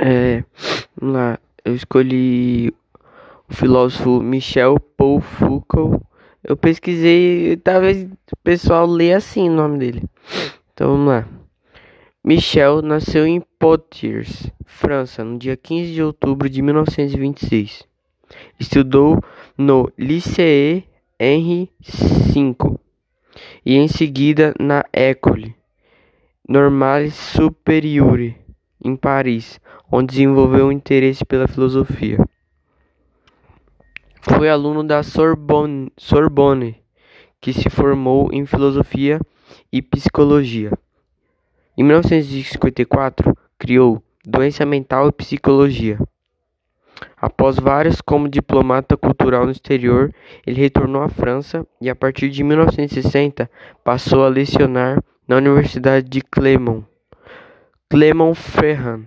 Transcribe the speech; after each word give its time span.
É, 0.00 0.44
vamos 0.96 1.16
lá, 1.16 1.40
eu 1.64 1.74
escolhi 1.74 2.72
o 3.48 3.54
filósofo 3.54 4.22
Michel 4.22 4.78
Paul 4.96 5.20
Foucault. 5.20 6.00
Eu 6.44 6.56
pesquisei, 6.56 7.56
talvez 7.56 8.04
o 8.04 8.36
pessoal 8.44 8.86
leia 8.86 9.16
assim 9.16 9.48
o 9.48 9.52
nome 9.52 9.76
dele. 9.78 10.04
Então 10.72 10.92
vamos 10.92 11.08
lá. 11.08 11.28
Michel 12.22 12.80
nasceu 12.80 13.26
em 13.26 13.42
Poitiers, 13.58 14.48
França, 14.64 15.24
no 15.24 15.36
dia 15.36 15.56
15 15.56 15.92
de 15.92 16.02
outubro 16.02 16.48
de 16.48 16.62
1926. 16.62 17.82
Estudou 18.60 19.20
no 19.56 19.90
Lycée 19.98 20.84
Henri 21.18 21.72
V 21.80 22.78
e 23.66 23.76
em 23.76 23.88
seguida 23.88 24.54
na 24.60 24.84
École 24.92 25.56
Normale 26.48 27.10
Supérieure 27.10 28.36
em 28.84 28.96
Paris, 28.96 29.60
onde 29.90 30.12
desenvolveu 30.12 30.66
um 30.66 30.72
interesse 30.72 31.24
pela 31.24 31.48
filosofia. 31.48 32.18
Foi 34.20 34.48
aluno 34.48 34.84
da 34.84 35.02
Sorbonne, 35.02 35.90
Sorbonne, 35.96 36.76
que 37.40 37.52
se 37.52 37.70
formou 37.70 38.30
em 38.32 38.44
filosofia 38.44 39.20
e 39.72 39.80
psicologia. 39.80 40.72
Em 41.76 41.82
1954, 41.82 43.36
criou 43.58 44.02
Doença 44.24 44.66
Mental 44.66 45.08
e 45.08 45.12
Psicologia. 45.12 45.98
Após 47.16 47.56
vários 47.56 48.00
como 48.00 48.28
diplomata 48.28 48.96
cultural 48.96 49.44
no 49.44 49.52
exterior, 49.52 50.12
ele 50.46 50.60
retornou 50.60 51.02
à 51.02 51.08
França 51.08 51.66
e 51.80 51.88
a 51.88 51.94
partir 51.94 52.28
de 52.28 52.42
1960 52.42 53.50
passou 53.84 54.24
a 54.24 54.28
lecionar 54.28 55.02
na 55.26 55.36
Universidade 55.36 56.08
de 56.08 56.20
Clermont. 56.20 56.84
Clermont-Ferrand. 57.90 59.04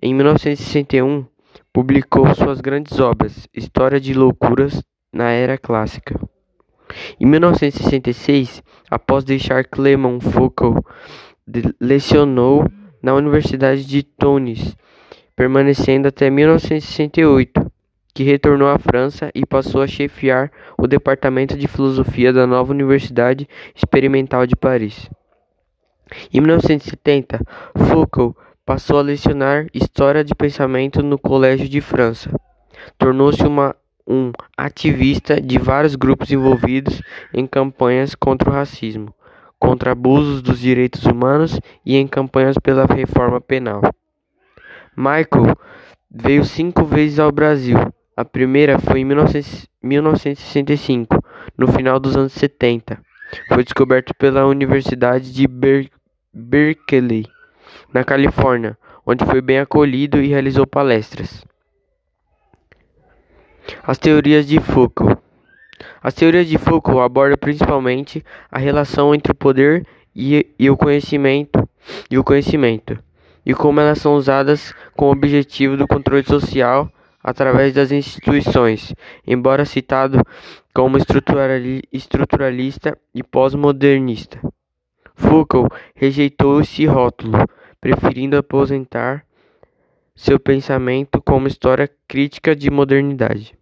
Em 0.00 0.14
1961, 0.14 1.26
publicou 1.72 2.32
suas 2.36 2.60
grandes 2.60 3.00
obras 3.00 3.48
História 3.52 3.98
de 4.00 4.14
Loucuras 4.14 4.80
na 5.12 5.30
Era 5.32 5.58
Clássica. 5.58 6.14
Em 7.18 7.26
1966, 7.26 8.62
após 8.88 9.24
deixar 9.24 9.64
Clermont-Foucault, 9.64 10.86
lecionou 11.80 12.64
na 13.02 13.12
Universidade 13.12 13.84
de 13.84 14.04
Toulouse, 14.04 14.76
permanecendo 15.34 16.06
até 16.06 16.30
1968, 16.30 17.72
que 18.14 18.22
retornou 18.22 18.68
à 18.68 18.78
França 18.78 19.32
e 19.34 19.44
passou 19.44 19.82
a 19.82 19.88
chefiar 19.88 20.52
o 20.78 20.86
Departamento 20.86 21.58
de 21.58 21.66
Filosofia 21.66 22.32
da 22.32 22.46
nova 22.46 22.70
Universidade 22.70 23.48
Experimental 23.74 24.46
de 24.46 24.54
Paris. 24.54 25.10
Em 26.32 26.40
1970, 26.40 27.40
Foucault 27.88 28.36
passou 28.64 28.98
a 28.98 29.02
lecionar 29.02 29.66
História 29.74 30.22
de 30.22 30.34
Pensamento 30.34 31.02
no 31.02 31.18
Colégio 31.18 31.68
de 31.68 31.80
França. 31.80 32.30
Tornou-se 32.96 33.42
um 34.06 34.30
ativista 34.56 35.40
de 35.40 35.58
vários 35.58 35.96
grupos 35.96 36.30
envolvidos 36.30 37.02
em 37.32 37.46
campanhas 37.46 38.14
contra 38.14 38.48
o 38.48 38.52
racismo, 38.52 39.12
contra 39.58 39.92
abusos 39.92 40.40
dos 40.40 40.60
direitos 40.60 41.04
humanos 41.04 41.60
e 41.84 41.96
em 41.96 42.06
campanhas 42.06 42.56
pela 42.58 42.86
reforma 42.86 43.40
penal. 43.40 43.82
Michael 44.96 45.56
veio 46.10 46.44
cinco 46.44 46.84
vezes 46.84 47.18
ao 47.18 47.30
Brasil. 47.30 47.76
A 48.16 48.24
primeira 48.24 48.78
foi 48.78 49.00
em 49.00 49.04
1965, 49.04 51.22
no 51.56 51.68
final 51.68 51.98
dos 51.98 52.16
anos 52.16 52.32
70. 52.32 52.98
Foi 53.48 53.64
descoberto 53.64 54.14
pela 54.14 54.46
Universidade 54.46 55.32
de 55.32 55.46
Berkeley 55.46 55.99
Berkeley, 56.32 57.26
na 57.92 58.04
Califórnia, 58.04 58.76
onde 59.04 59.24
foi 59.24 59.40
bem 59.40 59.58
acolhido 59.58 60.22
e 60.22 60.28
realizou 60.28 60.66
palestras. 60.66 61.44
As 63.82 63.98
teorias 63.98 64.46
de 64.46 64.60
Foucault. 64.60 65.20
As 66.02 66.14
teorias 66.14 66.46
de 66.46 66.58
Foucault 66.58 67.00
abordam 67.00 67.38
principalmente 67.38 68.24
a 68.50 68.58
relação 68.58 69.14
entre 69.14 69.32
o 69.32 69.34
poder 69.34 69.86
e, 70.14 70.46
e 70.58 70.70
o 70.70 70.76
conhecimento 70.76 71.68
e 72.10 72.18
o 72.18 72.24
conhecimento, 72.24 72.98
e 73.44 73.54
como 73.54 73.80
elas 73.80 73.98
são 73.98 74.14
usadas 74.14 74.74
com 74.94 75.06
o 75.06 75.12
objetivo 75.12 75.76
do 75.76 75.86
controle 75.86 76.24
social 76.24 76.90
através 77.22 77.74
das 77.74 77.92
instituições, 77.92 78.94
embora 79.26 79.64
citado 79.64 80.22
como 80.74 80.96
estruturalista 81.92 82.96
e 83.14 83.22
pós-modernista. 83.22 84.40
Foucault 85.20 85.68
rejeitou 85.94 86.60
esse 86.60 86.86
rótulo, 86.86 87.38
preferindo 87.80 88.36
aposentar 88.36 89.24
seu 90.16 90.40
pensamento 90.40 91.22
como 91.22 91.46
história 91.46 91.88
crítica 92.08 92.56
de 92.56 92.70
modernidade. 92.70 93.54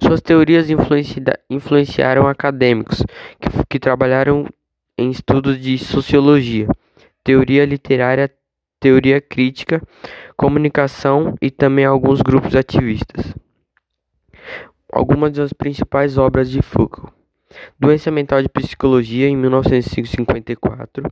Suas 0.00 0.20
teorias 0.20 0.66
influenciaram 1.48 2.26
acadêmicos 2.26 3.04
que, 3.40 3.48
que 3.70 3.78
trabalharam 3.78 4.46
em 4.98 5.10
estudos 5.10 5.60
de 5.60 5.78
sociologia, 5.78 6.68
teoria 7.22 7.64
literária, 7.64 8.30
teoria 8.80 9.20
crítica, 9.20 9.80
comunicação 10.36 11.34
e 11.40 11.50
também 11.50 11.84
alguns 11.84 12.20
grupos 12.20 12.56
ativistas. 12.56 13.34
Algumas 14.92 15.32
das 15.32 15.52
principais 15.52 16.18
obras 16.18 16.50
de 16.50 16.60
Foucault. 16.62 17.15
Doença 17.78 18.10
Mental 18.10 18.42
de 18.42 18.48
Psicologia, 18.48 19.28
em 19.28 19.36
1954. 19.36 21.10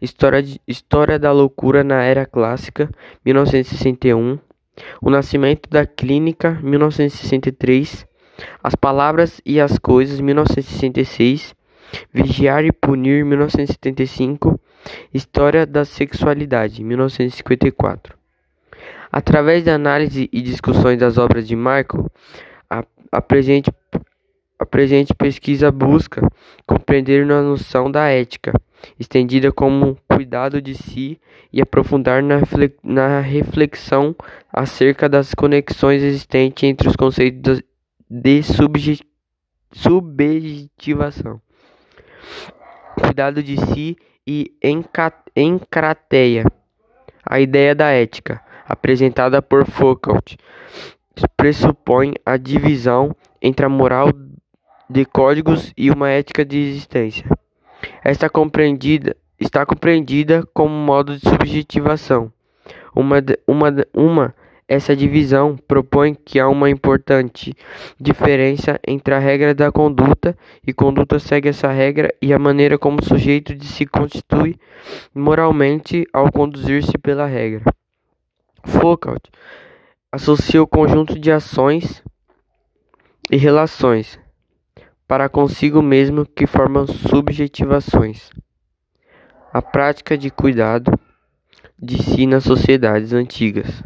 História, 0.00 0.42
de, 0.42 0.60
História 0.66 1.18
da 1.18 1.32
Loucura 1.32 1.84
na 1.84 2.02
Era 2.02 2.26
Clássica, 2.26 2.90
1961. 3.24 4.38
O 5.00 5.10
Nascimento 5.10 5.68
da 5.70 5.86
Clínica, 5.86 6.58
1963. 6.62 8.06
As 8.62 8.74
Palavras 8.74 9.40
e 9.44 9.60
as 9.60 9.78
Coisas, 9.78 10.20
1966. 10.20 11.54
Vigiar 12.12 12.64
e 12.64 12.72
Punir, 12.72 13.24
1975. 13.24 14.60
História 15.12 15.66
da 15.66 15.84
Sexualidade, 15.84 16.82
1954. 16.82 18.16
Através 19.10 19.64
da 19.64 19.74
análise 19.74 20.28
e 20.32 20.42
discussões 20.42 20.98
das 20.98 21.16
obras 21.16 21.46
de 21.46 21.56
Michael, 21.56 22.10
a, 22.68 22.84
a 23.10 23.22
presente 23.22 23.70
a 24.58 24.64
presente 24.64 25.14
pesquisa 25.14 25.70
busca 25.70 26.26
compreender 26.66 27.30
a 27.30 27.42
noção 27.42 27.90
da 27.90 28.08
ética, 28.08 28.52
estendida 28.98 29.52
como 29.52 29.98
cuidado 30.08 30.62
de 30.62 30.74
si 30.74 31.20
e 31.52 31.60
aprofundar 31.60 32.22
na 32.82 33.20
reflexão 33.20 34.16
acerca 34.52 35.08
das 35.08 35.34
conexões 35.34 36.02
existentes 36.02 36.64
entre 36.64 36.88
os 36.88 36.96
conceitos 36.96 37.62
de 38.08 38.42
subjetivação, 39.72 41.40
cuidado 43.00 43.42
de 43.42 43.56
si 43.66 43.96
e 44.26 44.52
encrateia. 45.36 46.44
A 47.28 47.40
ideia 47.40 47.74
da 47.74 47.90
ética, 47.90 48.40
apresentada 48.66 49.42
por 49.42 49.66
Foucault, 49.66 50.36
pressupõe 51.36 52.14
a 52.24 52.36
divisão 52.36 53.14
entre 53.40 53.66
a 53.66 53.68
moral 53.68 54.12
de 54.88 55.04
códigos 55.04 55.72
e 55.76 55.90
uma 55.90 56.08
ética 56.10 56.44
de 56.44 56.58
existência. 56.58 57.26
Esta 58.02 58.28
compreendida, 58.28 59.16
está 59.38 59.66
compreendida 59.66 60.46
como 60.54 60.74
modo 60.74 61.16
de 61.16 61.28
subjetivação. 61.28 62.32
Uma, 62.94 63.16
uma, 63.46 63.68
uma, 63.94 64.34
essa 64.68 64.96
divisão 64.96 65.56
propõe 65.56 66.14
que 66.14 66.40
há 66.40 66.48
uma 66.48 66.70
importante 66.70 67.54
diferença 68.00 68.80
entre 68.86 69.14
a 69.14 69.18
regra 69.18 69.54
da 69.54 69.70
conduta 69.70 70.36
e 70.66 70.72
conduta 70.72 71.18
segue 71.18 71.48
essa 71.48 71.70
regra 71.70 72.12
e 72.22 72.32
a 72.32 72.38
maneira 72.38 72.78
como 72.78 72.98
o 73.00 73.04
sujeito 73.04 73.54
de 73.54 73.66
se 73.66 73.86
constitui 73.86 74.56
moralmente 75.14 76.06
ao 76.12 76.32
conduzir-se 76.32 76.96
pela 76.98 77.26
regra. 77.26 77.64
Foucault 78.64 79.30
associa 80.10 80.62
o 80.62 80.66
conjunto 80.66 81.18
de 81.18 81.30
ações 81.30 82.02
e 83.30 83.36
relações 83.36 84.18
para 85.06 85.28
consigo 85.28 85.80
mesmo 85.80 86.26
que 86.26 86.46
formam 86.46 86.86
subjetivações. 86.86 88.30
A 89.52 89.62
prática 89.62 90.18
de 90.18 90.30
cuidado 90.30 90.92
de 91.78 92.02
si 92.02 92.26
nas 92.26 92.44
sociedades 92.44 93.12
antigas. 93.12 93.82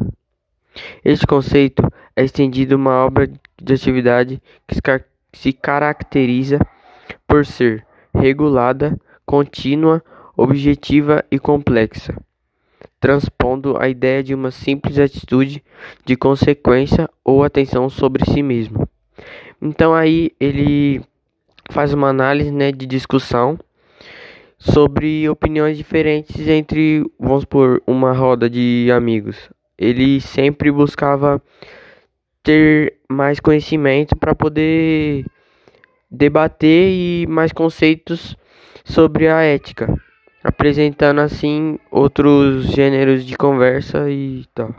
Este 1.03 1.27
conceito 1.27 1.83
é 2.15 2.23
estendido 2.23 2.75
uma 2.75 3.05
obra 3.05 3.29
de 3.61 3.73
atividade 3.73 4.41
que 4.67 4.75
se 5.33 5.53
caracteriza 5.53 6.59
por 7.27 7.45
ser 7.45 7.85
regulada, 8.13 8.97
contínua, 9.25 10.03
objetiva 10.35 11.23
e 11.29 11.37
complexa, 11.37 12.15
transpondo 12.99 13.77
a 13.77 13.87
ideia 13.87 14.23
de 14.23 14.33
uma 14.33 14.51
simples 14.51 14.97
atitude 14.97 15.63
de 16.05 16.15
consequência 16.15 17.09
ou 17.23 17.43
atenção 17.43 17.89
sobre 17.89 18.25
si 18.25 18.41
mesmo. 18.41 18.87
Então 19.61 19.93
aí 19.93 20.31
ele 20.39 21.01
faz 21.71 21.93
uma 21.93 22.09
análise 22.09 22.51
né, 22.51 22.71
de 22.71 22.85
discussão 22.85 23.57
sobre 24.59 25.27
opiniões 25.27 25.75
diferentes 25.77 26.47
entre, 26.47 27.03
vamos 27.19 27.45
por 27.45 27.81
uma 27.87 28.13
roda 28.13 28.49
de 28.49 28.89
amigos. 28.93 29.49
ele 29.77 30.21
sempre 30.21 30.71
buscava 30.71 31.41
ter 32.43 32.97
mais 33.09 33.39
conhecimento 33.39 34.15
para 34.15 34.35
poder 34.35 35.25
debater 36.09 36.89
e 36.91 37.25
mais 37.27 37.51
conceitos 37.51 38.35
sobre 38.83 39.27
a 39.27 39.41
ética, 39.41 39.91
apresentando 40.43 41.21
assim 41.21 41.79
outros 41.89 42.65
gêneros 42.65 43.25
de 43.25 43.35
conversa 43.35 44.09
e 44.11 44.45
tal. 44.53 44.75